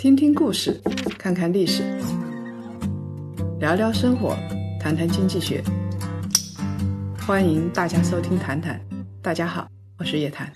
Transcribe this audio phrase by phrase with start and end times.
[0.00, 0.80] 听听故事，
[1.18, 1.82] 看看历史，
[3.58, 4.34] 聊聊生活，
[4.80, 5.62] 谈谈经济学。
[7.26, 8.76] 欢迎大家收听《谈谈》，
[9.20, 9.68] 大家好，
[9.98, 10.50] 我是叶檀。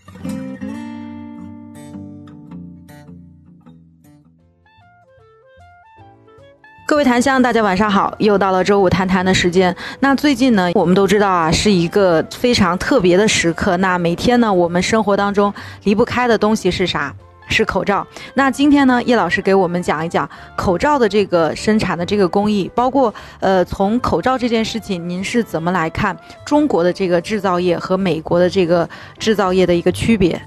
[6.87, 9.77] 各位檀香，大家晚上好，又到了周五谈谈的时间。
[10.01, 13.77] 那最近呢，我们都知道啊，是一个非常特别的时刻。
[13.77, 15.53] 那每天呢，我们生活当中
[15.83, 17.15] 离不开的东西是啥？
[17.49, 18.07] 是口罩。
[18.35, 30.41] 那今天呢，叶老师给我们讲一讲口罩的这个生产的这个工艺，包括呃，从口罩这件事情，您是怎么来看中国的这个制造业和美国的这个制造业的一个区别？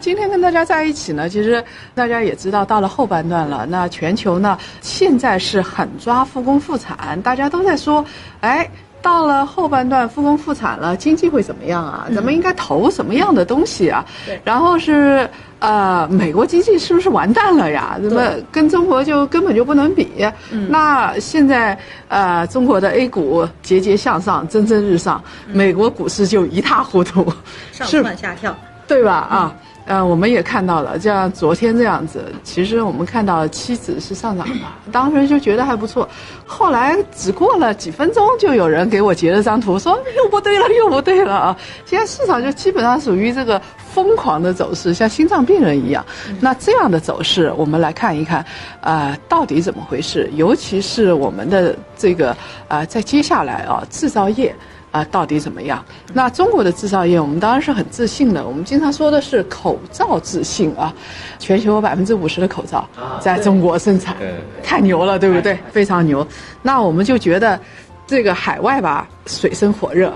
[0.00, 1.64] 今天跟大家在一起呢，其实
[1.94, 3.64] 大家也知道，到了后半段了。
[3.64, 8.04] 那全球呢，现在是狠抓复工复产，大家都在说，
[8.40, 8.68] 哎，
[9.04, 12.06] 到了后半段复工复产了，经济会怎么样啊？
[12.14, 14.02] 咱们应该投什么样的东西啊？
[14.24, 14.40] 对。
[14.42, 17.98] 然后是呃，美国经济是不是完蛋了呀？
[18.02, 20.08] 怎么跟中国就根本就不能比？
[20.50, 20.70] 嗯。
[20.70, 21.78] 那现在
[22.08, 27.30] 呃，中国的 A 股节节向上，蒸蒸日上，美国股市就一塌糊涂，
[27.72, 28.56] 上蹿下跳，
[28.88, 29.12] 对吧？
[29.12, 29.54] 啊。
[29.86, 34.54] 呃，我们也看到了，像昨天这样子，其实我们看到期指是上涨的，
[34.90, 36.08] 当时就觉得还不错。
[36.46, 41.56] 后来只过了几分钟，就有人给我截了张图，说又不对了，又不对了啊！
[41.84, 43.60] 现在市场就基本上属于这个
[43.92, 46.04] 疯狂的走势，像心脏病人一样。
[46.40, 48.44] 那这样的走势，我们来看一看，
[48.80, 50.30] 呃，到底怎么回事？
[50.34, 52.34] 尤其是我们的这个
[52.68, 54.54] 啊，在接下来啊，制造业。
[54.94, 55.84] 啊，到底怎么样？
[56.12, 58.46] 那中国的制造业，我们当然是很自信的。
[58.46, 60.94] 我们经常说的是口罩自信啊，
[61.40, 64.14] 全球百分之五十的口罩在中国生产，
[64.62, 65.58] 太牛了，对不对？
[65.72, 66.24] 非常牛。
[66.62, 67.58] 那我们就觉得，
[68.06, 70.12] 这个海外吧，水深火热，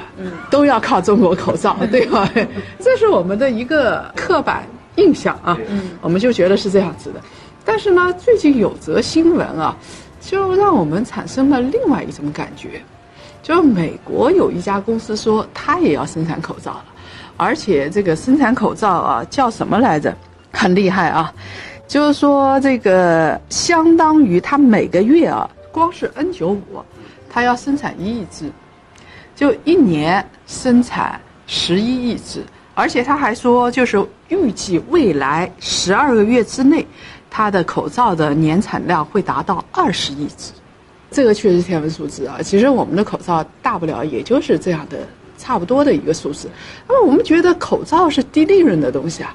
[0.48, 2.30] 都要靠中国口罩， 对吧？
[2.78, 4.62] 这是我们的一个刻板
[4.94, 5.58] 印象啊。
[6.00, 7.20] 我们就觉得是这样子的。
[7.64, 9.76] 但是呢，最近有则新闻啊，
[10.20, 12.80] 就让我们产生了另外一种感觉。
[13.42, 16.84] 就美国有一家公司说，它也要生产口罩了，
[17.36, 20.14] 而且这个生产口罩啊，叫什么来着？
[20.52, 21.32] 很厉害啊！
[21.86, 26.58] 就是说这个相当于它每个月啊，光是 N95，
[27.30, 28.50] 它要生产一亿只，
[29.36, 32.42] 就一年生产十一亿只，
[32.74, 36.86] 而且他还说，就是预计未来十二个月之内，
[37.30, 40.52] 它的口罩的年产量会达到二十亿只。
[41.10, 42.38] 这个确实是天文数字啊！
[42.42, 44.98] 其实我们的口罩大不了也就是这样的，
[45.38, 46.48] 差不多的一个数字。
[46.86, 49.34] 那么我们觉得口罩是低利润的东西啊，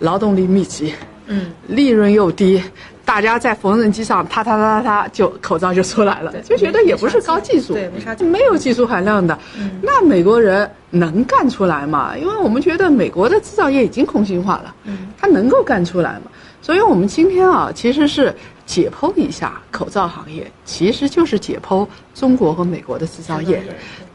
[0.00, 0.92] 劳动力密集，
[1.26, 2.62] 嗯，利润又低，
[3.06, 9.38] 大家在缝纫机上哒哒哒哒哒就口罩就出来了，就觉得也不是高技术，对，没啥，没有技术含量的。
[9.80, 12.14] 那美国人能干出来吗？
[12.18, 16.22] 因为我们觉得美国的制造业已经空心化了，嗯，他能够干出来吗？
[16.62, 18.34] 所以我们今天啊，其实是。
[18.64, 23.60] 解剖一下口罩行业，其实就是解剖中国和美国的制造业。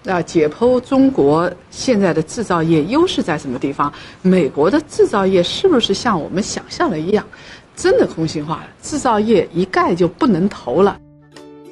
[0.01, 3.91] 那解剖中国现在的制造业优势在什么地方？
[4.21, 7.23] 美国的制造业是不是像我们想象的一样，
[7.75, 8.67] 真的空心化了？
[8.81, 10.97] 制造业一概就不能投了。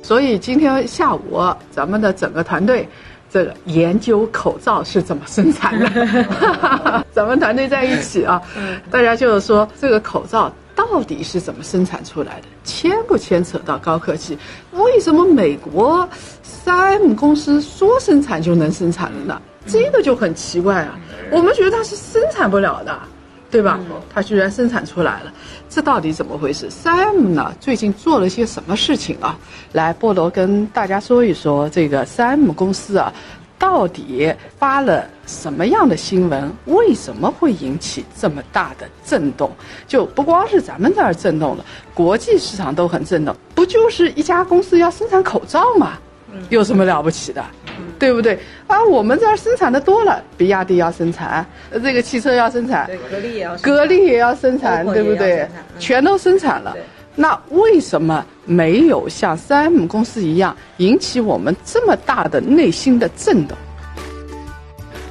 [0.04, 2.88] 所以今天下午咱们的整个团队，
[3.32, 7.06] 这个研究口罩是怎么生产的。
[7.14, 8.40] 咱们团队在一起啊，
[8.92, 10.54] 大家就是说这个口罩。
[10.76, 12.48] 到底是怎么生产出来的？
[12.64, 14.38] 牵不牵扯到高科技？
[14.74, 16.08] 为什么美国
[16.44, 19.42] 三 M 公司说生产就能生产了呢？
[19.66, 21.00] 这个就很奇怪啊！
[21.32, 23.00] 我们觉得它是生产不了的，
[23.50, 23.80] 对吧？
[24.14, 25.34] 它居然生产出来了，
[25.70, 26.70] 这到底怎么回事？
[26.70, 27.54] 三 M 呢？
[27.60, 29.40] 最近做了些什么事情啊？
[29.72, 33.14] 来，菠萝跟大家说一说这个三 M 公司啊。
[33.58, 36.52] 到底发了什么样的新闻？
[36.66, 39.52] 为什么会引起这么大的震动？
[39.88, 43.36] 就不光是咱们这儿震动了，国际市场都很震动。
[43.54, 45.94] 不就是一家公司要生产口罩吗？
[46.50, 47.44] 有什么了不起的？
[47.98, 48.38] 对不对？
[48.68, 51.46] 啊，我们这儿生产的多了，比亚迪要生产，
[51.82, 55.48] 这个汽车要生产，格力也要，格力也要生产，对不对？
[55.80, 56.76] 全都生产了。
[57.16, 63.58] 那为什么没有像三 M 公司一样引起我们这么大的内心的震动？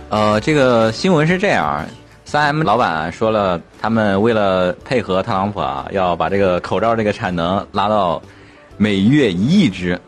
[0.08, 1.84] 呃，这个新闻是这样，
[2.24, 8.22] 三 M 老板说了，他们为了配合特朗普啊，要把这个口罩这个产能拉到
[8.76, 9.98] 每月一亿只。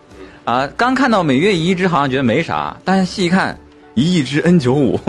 [0.44, 3.58] 啊，刚看到每月一亿只，好像觉得没啥，但是细一看。
[3.94, 5.00] 一亿只 N 九五，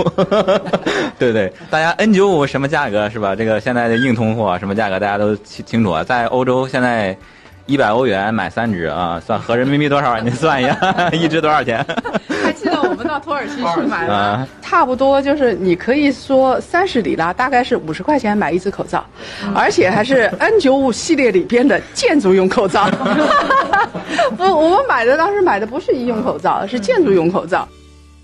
[1.19, 3.35] 对对，大家 N 九五什么价格是吧？
[3.35, 6.05] 这个现在的硬通货什么价格大家都清清楚啊。
[6.05, 7.15] 在欧洲现在
[7.67, 10.17] 一百欧元买三只啊，算合人民币多少？
[10.21, 11.85] 你算一下， 一只多少钱？
[12.41, 19.05] 还记得我们到土耳其去买的啊，差不多就是你可以说三十里拉，大概是五十块钱买一只口罩，
[19.53, 22.89] 而且还是 N 九五系列里边的建筑用口罩。
[24.37, 27.67] 不，我们买的当时买的不是医用口罩，是建筑用口罩。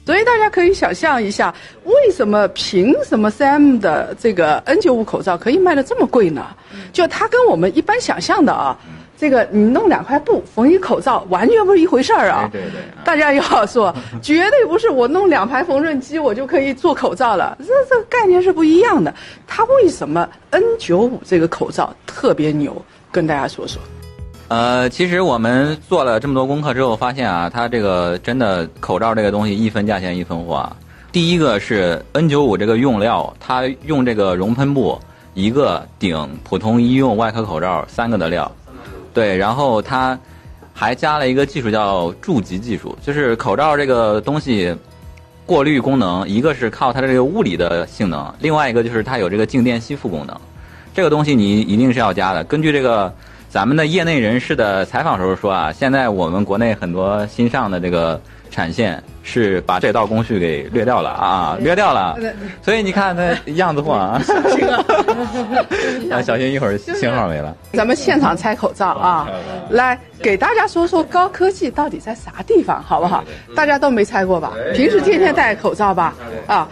[0.06, 1.54] 所以大家可以想象一下，
[1.84, 6.46] 为什么凭什么 CM 的这个 N95 口罩可以卖的这么贵呢？
[6.94, 8.78] 就它跟我们一般想象的啊，
[9.18, 12.50] 这个你弄两块布缝一口罩，完全不是一回事儿啊。
[12.52, 19.14] 对对对大家要说，绝对不是我弄两排缝纫机我就可以做口罩了，这这个概念是不一样的。
[19.48, 22.76] 它为什么 N95 这个口罩特别牛？
[23.12, 23.82] 跟大家说说。
[24.50, 30.76] 呃，其实我们做了这么多功课之后，发现啊，它这个真的口罩这个东西一分价钱一分货啊。
[31.12, 35.00] 第一个是 N95 这个用料，它用这个熔喷布，
[35.36, 38.52] 一个顶普通医用外科口罩三个的料，
[39.14, 40.18] 对，然后它
[40.74, 44.76] 还加了一个技术叫注极技术，就是口罩这个东西
[45.46, 50.36] 过滤功能，一个是靠它的这个物理的性能，另外一个就是它有这个静电吸附功能。
[50.96, 52.44] 这个东西你一定是要加的。
[52.44, 53.14] 根据这个
[53.50, 58.20] 咱们的业内人士的采访时候说啊，现在我们国内很多新上的这个
[58.54, 62.16] 产线是把这道工序给略掉了啊，略掉了。
[62.62, 64.22] 所以你看它样子货啊，
[66.14, 67.56] 啊， 小心一会儿信号没了。
[67.74, 69.28] 咱们现场拆口罩啊，
[69.72, 73.24] 来给大家说说高科技到底在啥地方，好不好？
[73.56, 74.54] 大家都没拆过吧？
[74.76, 76.14] 平时天天戴口罩吧？
[76.46, 76.70] 啊，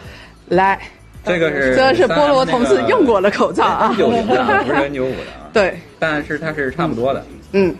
[0.49, 0.79] 来，
[1.25, 5.49] 这个是这是菠萝同志用过的口罩啊，九零的，不是 N 九五的啊。
[5.51, 7.25] 对，但是它是差不多的。
[7.53, 7.75] 嗯，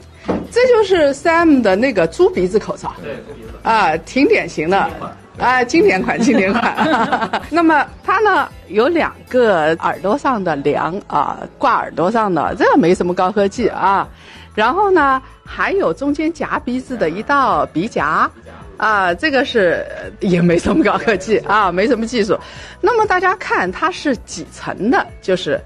[0.52, 3.16] 这就是 Sam 的那个猪鼻子口罩，对
[3.64, 4.90] 啊，挺典型的，
[5.38, 7.42] 啊，经典款，经典款。
[7.50, 14.08] 那么它呢有两个耳朵上的梁啊，挂耳朵上的，这没什么高科技啊。
[14.54, 18.30] 然后呢，还有中间夹鼻子的一道鼻夹。
[18.78, 19.86] 啊，这个是
[20.22, 22.36] 也没什么高科技啊， 没什么技术。
[22.82, 25.62] 那么大家看它是几层的，就是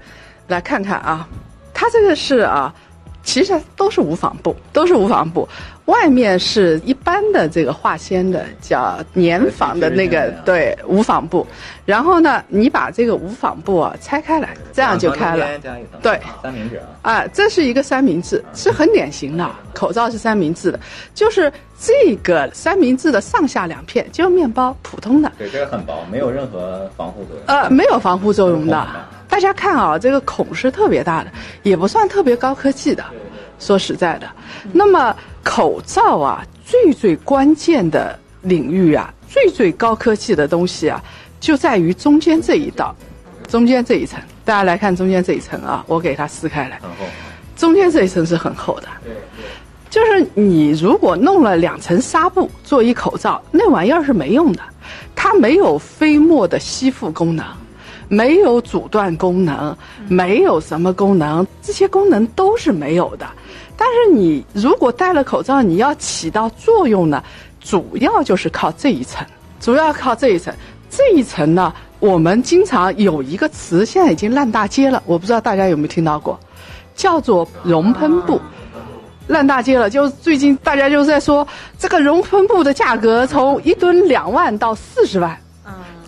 [0.48, 1.26] 来看看啊，
[1.72, 2.74] 它这个是啊，
[3.26, 5.46] 其实都是无纺布，都是无纺布，
[5.86, 11.46] 外面是一般的这个化纤的叫粘纺的那个对无纺布，
[11.84, 15.46] 然后呢，你把这个无纺布啊拆开来，这样就开了。
[16.02, 16.86] 对，三明治啊。
[17.02, 20.80] 啊，这是一个三明治，是很典型的，口罩是三明治的，
[21.14, 27.44] 就是这个三明治的上下两片就是面包，普通的，对，这个很薄，没有任何防护作用。
[27.46, 28.86] 呃，没有防护作用的。
[29.28, 31.30] 大家看啊，这个孔是特别大的，
[31.62, 33.04] 也不算特别高科技的。
[33.58, 34.28] 说实在的，
[34.72, 41.02] 那么口罩啊，最最关键的领域啊，最最高科技的东西啊，
[41.40, 42.94] 就在于中间这一道，
[43.48, 44.20] 中间这一层。
[44.44, 46.80] 大家来看中间这一层啊，我给它撕开来。
[47.56, 48.88] 中间这一层是很厚的。
[49.88, 54.62] 就是你如果弄了两层纱布做一口罩，那玩意儿是没用的，
[55.14, 57.44] 它没有飞沫的吸附功能，
[58.08, 59.76] 没有阻断功能，
[60.08, 63.26] 没有什么功能，这些功能都是没有的。
[63.76, 67.22] 但是你如果戴了口罩，你要起到作用呢，
[67.60, 69.26] 主要就是靠这一层，
[69.60, 70.54] 主要靠这一层。
[70.88, 76.38] 这一层呢，我们经常有一个词，现在已经烂大街了，我不知道大家有没有听到过，
[76.94, 78.40] 叫做熔喷布。
[79.26, 85.36] 烂大街了，就最近大家就在说这个熔喷布的价格从一吨两万到四十万，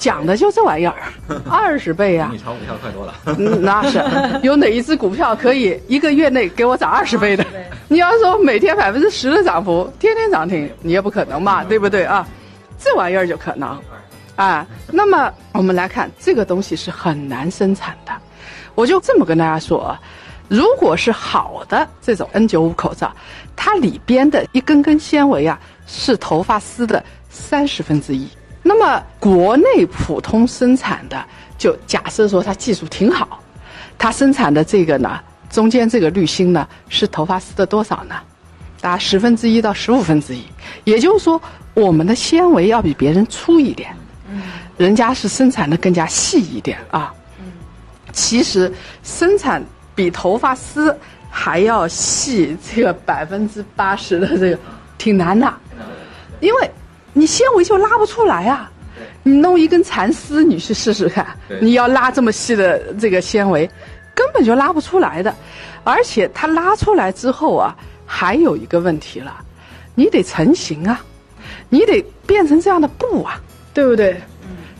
[0.09, 0.95] 讲的就这玩意儿，
[1.51, 2.31] 二十倍啊！
[2.33, 3.15] 你炒股票快多了。
[3.27, 4.03] 嗯，那是
[4.43, 7.45] 有哪一只股票可以一个月内给我涨二十倍的？
[7.88, 12.27] 你要说每天百分之十的涨幅，天天涨停，你也不可能嘛，对不对啊？
[12.79, 13.79] 这玩意儿就可能，
[14.35, 18.12] 啊，那么我们来看这个东西是很难生产的，
[18.75, 20.00] 我就这么跟大家说啊。
[20.49, 23.15] 如果是好的这种 N95 口罩，
[23.55, 28.27] 它里边的一根根纤维啊是头发丝的三十分之一。
[28.69, 31.25] 那么国内普通生产的，
[31.57, 33.43] 就假设说它技术挺好，
[33.97, 38.17] 它生产的这个呢，中间这个滤芯呢是头发丝的多少呢？
[38.83, 40.43] 大概十分之一到十五分之一。
[40.85, 41.41] 也就是说，
[41.73, 43.97] 我们的纤维要比别人粗一点，
[44.77, 47.15] 人家是生产的更加细一点啊。
[48.13, 48.71] 其实
[49.03, 49.65] 生产。
[49.99, 50.97] 比头发丝
[51.29, 54.59] 还要细，这个百分之八十的这个
[54.97, 55.53] 挺难的，
[56.39, 56.71] 因为
[57.19, 58.71] 你纤维就拉不出来啊。
[59.25, 61.27] 你弄一根蚕丝，你去试试看，
[61.61, 63.69] 你要拉这么细的这个纤维，
[64.15, 65.35] 根本就拉不出来的。
[65.85, 69.37] 而且它拉出来之后啊，还有一个问题了，
[69.95, 71.01] 你得成型啊，
[71.69, 73.41] 你得变成这样的布啊，
[73.75, 74.21] 对不对？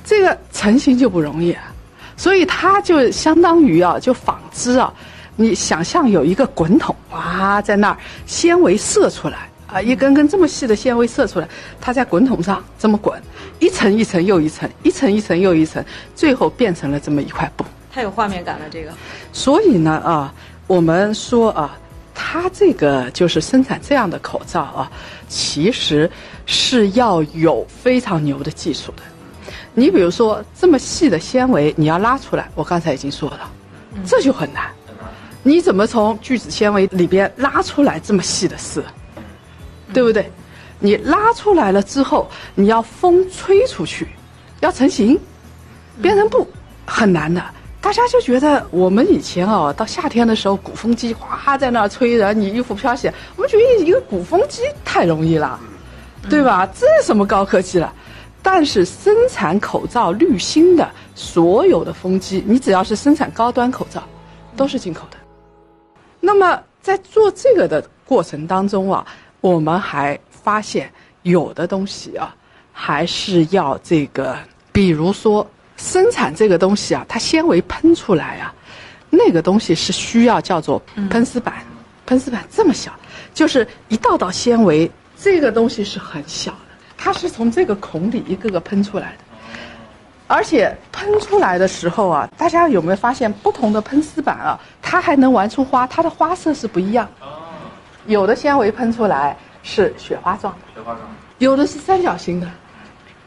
[0.05, 1.55] 这个成型就不容易。
[2.17, 4.93] 所以它就相当于啊，就纺织啊，
[5.37, 11.47] 你想象有一个滚筒哇，在那儿纤维射出来啊，一根根这么细的纤维射出来，
[11.79, 13.21] 它在滚筒上这么滚，
[13.61, 15.85] 一层一层又一层，一层一层又一层，
[16.17, 17.65] 最后变成了这么一块布。
[17.93, 18.91] 太有画面感了，这个。
[19.31, 20.33] 所以呢，啊，
[20.67, 21.79] 我们说啊，
[22.15, 24.91] 它这个就是生产这样的口罩啊，
[25.29, 26.11] 其实
[26.47, 29.03] 是要有非常牛的技术的。
[29.75, 33.51] 你比如说这么细的纤维，你要拉出来，我刚才已经说了，
[34.07, 34.65] 这就很难。
[35.43, 38.83] 你怎么从聚酯纤维里边拉出来这么细的丝？
[39.93, 40.31] 对不对？
[40.81, 44.07] 你拉出来了之后，你要风吹出去，
[44.61, 45.19] 要成型，
[46.01, 46.47] 变成布，
[46.87, 47.43] 很难的。
[47.81, 55.59] 大家就觉得我们以前哦，到夏天的时候，鼓风机哗在那儿吹，然后你衣服飘起来，我们觉得一个鼓风机太容易了，
[56.31, 56.65] 对吧？
[56.79, 57.93] 这是什么高科技了？
[58.41, 64.01] 但是生产口罩滤芯的所有的风机，你只要是生产高端口罩，
[64.57, 65.17] 都是进口的。
[66.21, 69.05] 那么在做这个的过程当中啊。
[69.41, 70.91] 我们还发现
[71.23, 72.35] 有的东西啊，
[72.73, 74.37] 还是要这个，
[74.73, 78.53] 比如说生产这个东西啊，它纤维喷出来啊，
[79.11, 81.55] 那个东西是需要叫做喷丝板，
[82.07, 82.93] 喷丝板这么小，
[83.33, 89.25] 就是一道道纤维，这个东西是很小的，它是从这个孔里一个个喷出来的，
[90.27, 97.09] 而且喷出来的时候啊，大家有没有发现不同的喷丝板啊，它还能玩出花，它的花色是不一样。
[98.09, 101.03] 有的纤维喷出来是雪花状的，雪花状，
[101.39, 102.49] 有的是三角形的。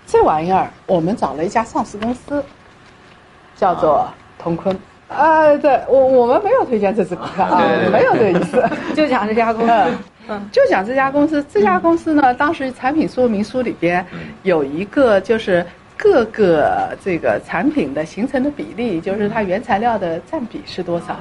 [0.07, 2.43] 这玩意儿我们找了一家上市公司，
[3.55, 4.77] 叫做同坤。
[5.07, 7.61] 啊，对我我们没有推荐这支股票啊，
[7.91, 9.97] 没有这个意思， 就讲这家公司。
[10.27, 11.45] 嗯，就讲这家公司。
[11.51, 14.05] 这家公司呢，当时产品说明书里边
[14.43, 15.65] 有一个就是
[16.01, 21.15] 各个这个产品的形成的比例，就是它原材料的占比是多少。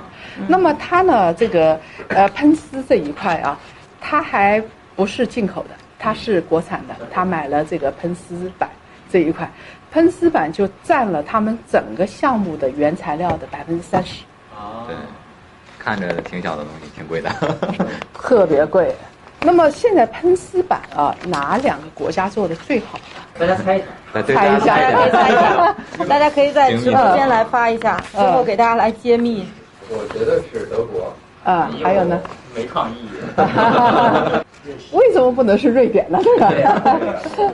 [0.48, 3.60] 那么它呢，这个呃喷丝这一块啊，
[4.00, 4.62] 它还
[4.96, 6.96] 不是进口的，它是国产的。
[7.12, 8.70] 他买了这个喷丝板
[9.12, 9.50] 这一块，
[9.92, 14.24] 喷丝板就占了他们整个项目的原材料的百分之三十。
[14.56, 14.96] 啊，对，
[15.78, 17.30] 看着挺小的东西，挺贵的，
[18.16, 18.96] 特别贵。
[19.42, 22.98] 那么现在喷丝板啊，哪两个国家做的最好
[23.38, 23.82] 大家猜一
[24.12, 25.76] 猜， 猜一下，大家可以猜一下，
[26.08, 29.48] 大家可以在直播间来发一下，最后给大家来揭秘。
[29.88, 31.12] 我觉得是德国
[31.44, 32.20] 啊，还有呢？
[32.54, 33.08] 没创意。
[34.92, 36.20] 为什么不能是瑞典呢？
[36.22, 36.64] 对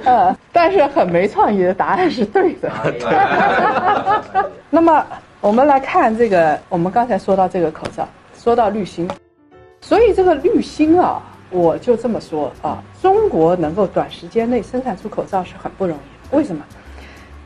[0.04, 2.68] 嗯， 但是很没创意的答案是对的。
[4.70, 5.06] 那么
[5.40, 9.08] 我们来看这个，我们刚才说到这个口罩，说到滤芯，
[9.80, 16.36] 所以这个滤芯啊，我就这么说啊，中国能够短时间内生产出口罩是很不容易。
[16.36, 16.64] 为什么？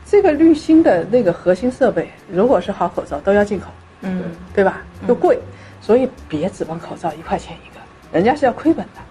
[0.05, 3.67] 这个滤芯的那个核心设备，如果是好口罩，都要进口。
[4.01, 4.81] 嗯，对吧？
[5.07, 5.39] 又贵，
[5.79, 7.79] 所以别指望口罩一块钱一个，
[8.11, 9.01] 人家是要亏本的。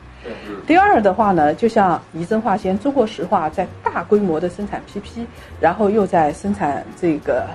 [0.67, 5.25] 第二的话呢，就像仪真化纤、中国石化在大规模的生产 PP，
[5.61, 7.47] 然后又在生产这个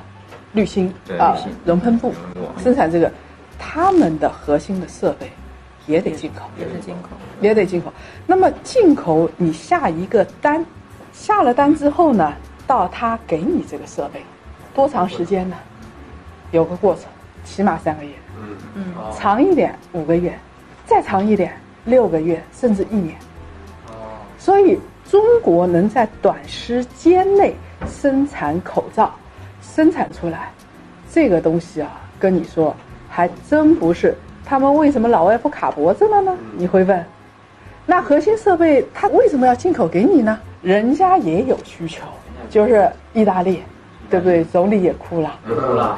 [0.53, 2.13] 滤芯啊、熔喷布，
[2.57, 3.11] 生产这个，
[3.59, 5.29] 他们的核心的设备
[5.87, 7.09] 也得进口，也是进口，
[7.41, 7.91] 也得进口。
[8.25, 10.65] 那么进口你下一个单，
[11.13, 12.33] 下了单之后呢，
[12.65, 14.21] 到他给你这个设备，
[14.73, 15.55] 多长时间呢？
[16.51, 17.03] 有个过程。
[17.43, 18.09] 起码三个月，
[18.41, 20.35] 嗯嗯，长一点五个月，
[20.83, 23.15] 再长一点六个月，甚至一年。
[23.89, 27.53] 哦，所以中国能在短时间内
[27.87, 29.13] 生产口罩，
[29.61, 30.51] 生产出来，
[31.11, 32.75] 这个东西啊，跟你说
[33.07, 34.17] 还真不是。
[34.45, 36.37] 他们为什么老外不卡脖子了呢？
[36.55, 37.05] 你会问，
[37.85, 40.39] 那核心设备他为什么要进口给你呢？
[40.61, 42.03] 人家也有需求，
[42.49, 43.63] 就是意大利。
[44.07, 44.43] 对不对？
[44.45, 45.95] 总理也哭了，也哭了。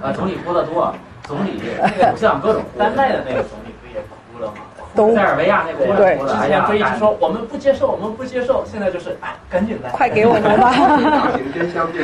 [0.00, 0.94] 啊，总理哭的多。
[1.24, 4.62] 总理那个像各种丹麦 的那个总理不也哭了吗？
[4.94, 6.40] 都塞尔维亚那个也哭了。
[6.40, 8.64] 之前非一直说我们不接受，我们不接受。
[8.70, 10.72] 现在就是哎，赶紧来，快给我们吧。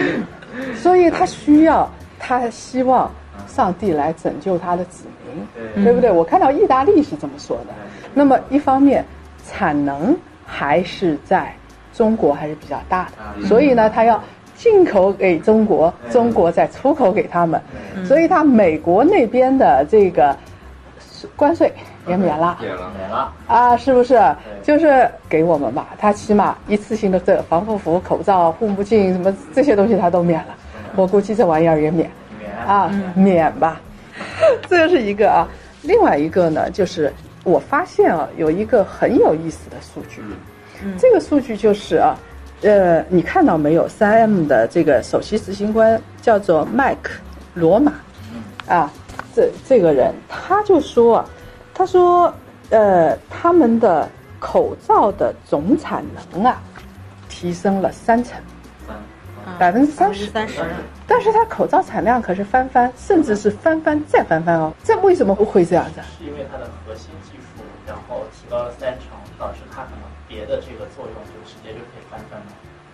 [0.74, 1.88] 所以他需要，
[2.18, 3.08] 他希望
[3.46, 6.10] 上帝来拯救他的子民，对不对？
[6.10, 7.74] 我看到意大利是这么说的。
[8.14, 9.04] 那么一方面，
[9.46, 11.54] 产能还是在
[11.92, 14.22] 中国还是比较大的，所以呢，他要。
[14.58, 17.60] 进口给中国，中国再出口给他们，
[18.06, 20.34] 所以他美国那边的这个
[21.36, 21.70] 关税
[22.08, 24.18] 也免了，免了，免了啊，是不是？
[24.62, 30.54] 就是给我们吧，他起码一次性的这防护服、口罩、护目镜什么这些东西他都免了，
[30.96, 32.10] 我估计这玩意儿也免，免
[32.66, 33.80] 啊，免吧，
[34.68, 35.48] 这是一个啊。
[35.82, 37.12] 另外一个呢，就是
[37.44, 40.20] 我发现啊，有一个很有意思的数据，
[40.98, 42.18] 这个数据就是啊。
[42.62, 43.86] 呃，你看到没有？
[43.86, 47.12] 三 M 的这个首席执行官叫做麦克
[47.52, 47.92] 罗马，
[48.66, 48.90] 啊，
[49.34, 51.22] 这这个人他就说，
[51.74, 52.32] 他说，
[52.70, 54.08] 呃，他们的
[54.40, 56.58] 口罩的总产能啊，
[57.28, 58.40] 提升了三成，
[59.58, 60.26] 百分之三十。
[60.26, 60.60] 三十，
[61.06, 64.72] 但是它口罩产量可是翻番，甚至是翻番再翻番哦。
[64.82, 66.00] 这为什么会这样子？
[66.18, 72.46] 是因为它的核心技术，然后提高了三成，导致它可能别的这个作用就直接就可以翻番了。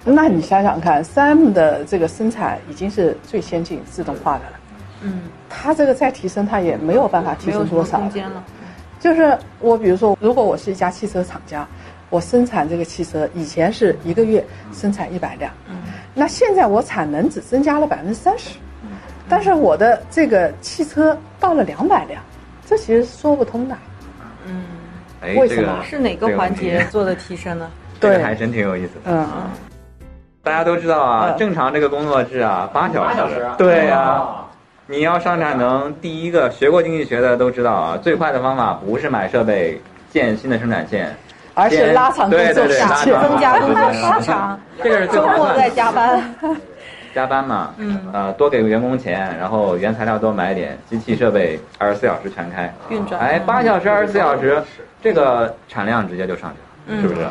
[0.04, 4.60] 那你想想看，3M 的这个生产已经是最先进自动化的了，
[5.02, 8.42] 嗯，它这个再提升，它也没有办法提升多少空间了。
[8.98, 11.66] 就是我比如说，如果我是一家汽车厂家，
[12.10, 15.52] 我生产这个汽车，以前是一个月生产一百辆，
[16.14, 18.58] 那现在我产能只增加了百分之三十，
[19.28, 22.22] 但是我的这个汽车到了两百辆，
[22.66, 23.76] 这其实说不通的。
[25.22, 25.68] 哎，为什么？
[25.72, 27.70] 这个是哪个环节做的提升呢？
[28.00, 29.00] 对 这个还真挺有意思的。
[29.04, 29.26] 嗯，
[30.42, 31.38] 大家都知道啊，嗯。
[31.38, 33.14] 正常这个工作制啊，八小时。
[33.14, 34.44] 八小时啊，对呀、哦。
[34.88, 41.16] 你要上产能，第一个学过经济学的都知道啊，最快的方法不是买设备建新的生产线，
[41.54, 43.20] 而是拉长工作时间。
[43.20, 45.70] 增加工作时长，这个是周末再划算的。
[45.70, 46.56] 加班。
[47.14, 54.62] 加班嘛，嗯，呃，多给员工钱，然后原材料多买点，机器设备二十四小时全开运转哎，八小时二十四小时，
[55.02, 56.50] 这个产量直接就上
[56.86, 57.26] 去了，是不是？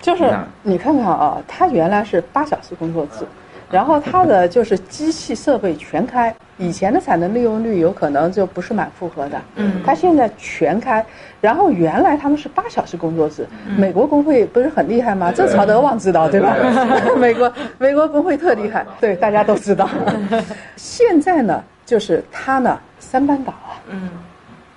[0.00, 3.26] 就是你看看啊，他原来是八小时工作制，
[3.70, 11.04] 然后它的就是机器设备全开，以前的产能利用率有可能就不是满负荷的，嗯，它现在全开，
[11.40, 13.46] 然后原来他们是八小时工作制，
[13.76, 15.30] 美国工会不是很厉害吗？
[15.30, 16.56] 这曹德旺知道对吧？
[17.18, 19.88] 美国美国工会特厉害， 对大家都知道。
[20.76, 24.08] 现在呢，就是他呢三班倒啊，嗯，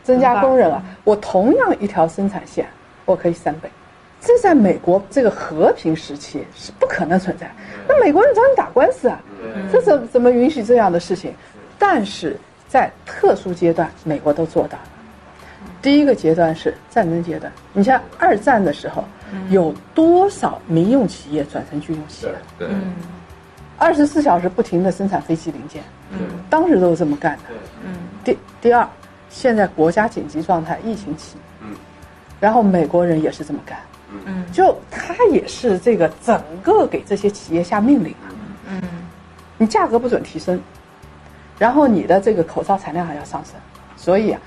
[0.04, 2.66] 增加工人啊，我同样一条生产线，
[3.06, 3.70] 我可以三倍。
[4.22, 7.52] 这在美国这个和平时期是不可能存在。
[7.88, 9.20] 那美国人找你打官司啊，
[9.72, 11.34] 这怎怎么允许这样的事情？
[11.80, 12.38] 但是
[12.68, 14.84] 在特殊阶段，美国都做到了。
[15.82, 19.04] 第一个阶段是战争阶段，你像二战的时候，
[19.50, 22.34] 有多少民用企业转成军用企业？
[22.60, 22.70] 对，
[23.80, 25.82] 二十四小时不停的生产飞机零件，
[26.48, 27.44] 当时都是这么干的。
[28.24, 28.88] 第第二，
[29.32, 31.38] 现在国家紧急状态，疫情期，
[32.40, 33.80] 然后美国人也是这么干，
[34.26, 38.28] 嗯，就他也是这个整个给这些企业下命令啊，
[38.68, 38.82] 嗯，
[39.58, 40.62] 你价格不准提升，
[41.58, 43.56] 然后你的这个口罩产量还要上升，
[43.96, 44.42] 所以啊，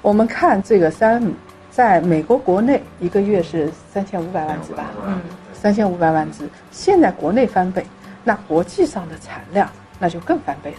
[0.00, 1.30] 我们看这个三 M
[1.70, 5.20] 在美国国内一个月是三千五百万只吧，嗯，
[5.52, 7.86] 三千五百万只，现在国内翻倍，
[8.24, 10.78] 那国际上的产量那就更翻倍了，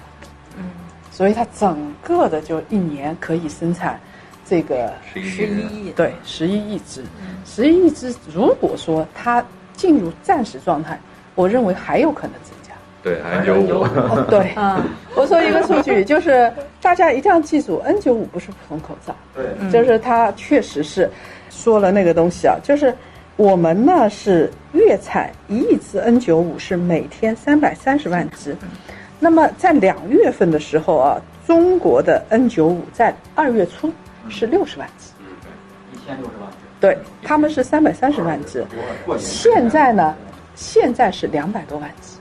[0.58, 0.64] 嗯，
[1.12, 4.00] 所以它整个的就一年可以生产
[4.54, 7.04] 这个十一亿，对，十一亿只，
[7.44, 8.14] 十一亿只。
[8.32, 9.44] 如果说它
[9.76, 11.00] 进入暂时状态，
[11.34, 12.72] 我认为还有可能增加。
[13.02, 14.84] 对，还有九五，哦对， 嗯，
[15.18, 21.10] 我说一个数据，就是大家一定要记住，N 9 5不是普通口罩，对，就是它确实是
[21.50, 22.94] 说了那个东西啊，就是
[23.38, 28.56] 我们呢是月产一亿只 N 9 5是每天三百三十万只，
[29.20, 33.92] 那么在两月份的时候啊，中国的 N 9 5在二月初
[34.30, 35.12] 是六十万只。
[35.94, 36.58] 一千六十万只。
[36.80, 38.66] 对，他们是三百三十万只，
[39.18, 40.14] 现在呢，
[40.54, 42.18] 现在是两百多万只，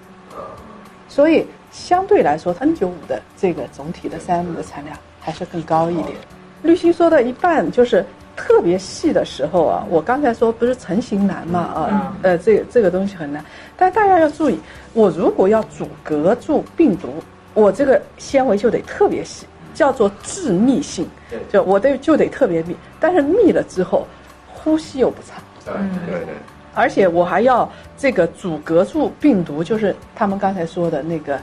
[1.09, 6.17] 所以相对来说，N 九五的这个总体的三 M 的产量还是更高一点。
[6.63, 13.45] 绿心说的一半就是特别细的时候啊，我刚才说不是成型难嘛啊，呃，这个这个东西很难，
[13.77, 14.61] 但大家要注意，
[14.93, 17.15] 我如果要阻隔住病毒，
[17.53, 21.09] 我这个纤维就得特别细，叫做致密性，
[21.51, 24.07] 就我得就得特别密，但是密了之后，
[24.53, 25.43] 呼吸又不畅。
[25.65, 25.75] 对
[26.07, 26.35] 对对，
[26.75, 31.39] 而且我还要这个阻隔住病毒，就是他们刚才说的那个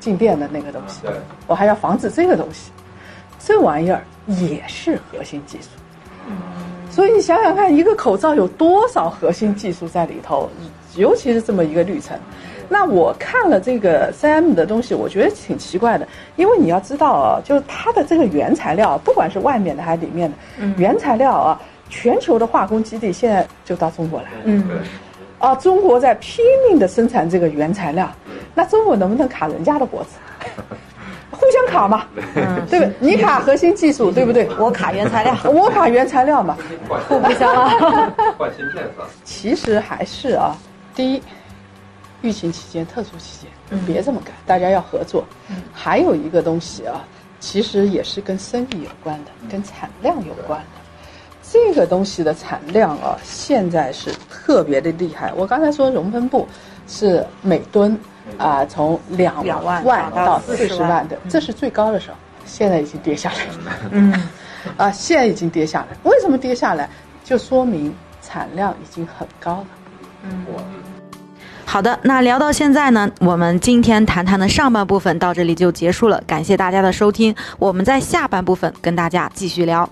[0.00, 1.12] 静电的那个东西，对
[1.46, 2.70] 我还要防止这个东西，
[3.38, 5.68] 这玩意儿也是核心技术。
[6.90, 10.48] 所以你想想看，一个口罩有多少核心技术在里头，
[10.94, 12.16] 尤其是这么一个滤层。
[12.68, 24.36] 那我看了这个三 M 的东西，我觉得挺奇怪的，因为你要知道啊，就是它的这个原材料，不管是外面的还是里面的，原材料啊，全球的化工基地现在就到中国来了。
[24.44, 24.64] 嗯，
[25.38, 28.10] 啊，中国在拼命的生产这个原材料，
[28.54, 30.10] 那中国能不能卡人家的脖子？
[31.36, 32.06] 互相卡嘛，
[32.70, 32.92] 对不对？
[33.00, 34.48] 你卡核心技术，对不对？
[34.56, 36.56] 我卡原材料，我卡原材料嘛。
[37.08, 37.68] 互不相让。
[38.38, 39.04] 换芯 片是吧？
[39.24, 40.56] 其实还是啊，
[40.94, 41.22] 第一，
[42.24, 45.22] 疫情期间、特殊期间，别这么干，大家要合作。
[45.74, 47.04] 还有一个东西啊，
[47.38, 50.66] 其实也是跟生意有关的，跟产量有关的。
[51.42, 55.30] 这个东西的产量啊，现在是特别的厉害。
[55.34, 56.48] 我刚才说熔喷布
[56.88, 57.96] 是每吨
[58.38, 63.76] 啊、从两两万万到到40四十万万的，这是最高的时候，现在已经跌下来了。
[63.90, 64.28] 嗯，
[64.78, 65.96] 啊，现在已经跌下来。
[66.04, 66.88] 为什么跌下来？
[67.22, 69.66] 就说明产量已经很高了。
[71.66, 79.88] 好的，那聊到现在呢，我们今天谈谈的上半部分到这里就结束了，感谢大家的收听，我们在下半部分跟大家继续聊。